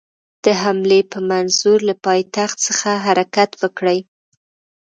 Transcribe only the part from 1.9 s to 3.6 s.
پایتخت څخه حرکت